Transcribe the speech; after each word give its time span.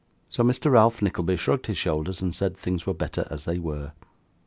So, 0.31 0.41
Mr. 0.43 0.71
Ralph 0.71 1.03
Nickleby 1.03 1.35
shrugged 1.35 1.67
his 1.67 1.77
shoulders, 1.77 2.23
and 2.23 2.33
said 2.33 2.57
things 2.57 2.87
were 2.87 2.93
better 2.95 3.27
as 3.29 3.45
they 3.45 3.59
were. 3.59 3.91